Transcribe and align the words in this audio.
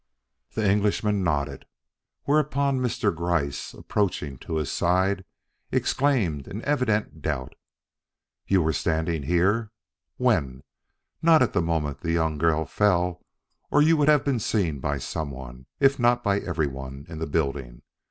The 0.53 0.67
Englishman 0.67 1.23
nodded; 1.23 1.67
whereupon 2.23 2.79
Mr. 2.79 3.15
Gryce, 3.15 3.75
approaching 3.75 4.39
to 4.39 4.55
his 4.55 4.71
side, 4.71 5.23
exclaimed 5.71 6.47
in 6.47 6.63
evident 6.65 7.21
doubt: 7.21 7.53
"You 8.47 8.63
were 8.63 8.73
standing 8.73 9.21
here? 9.21 9.69
When? 10.17 10.63
Not 11.21 11.43
at 11.43 11.53
the 11.53 11.61
moment 11.61 11.99
the 11.99 12.11
young 12.13 12.39
girl 12.39 12.65
fell, 12.65 13.21
or 13.69 13.83
you 13.83 13.95
would 13.95 14.07
have 14.09 14.25
been 14.25 14.39
seen 14.39 14.79
by 14.79 14.97
some 14.97 15.29
one, 15.29 15.67
if 15.79 15.99
not 15.99 16.23
by 16.23 16.39
everyone, 16.39 17.05
in 17.07 17.19
the 17.19 17.27
building. 17.27 17.83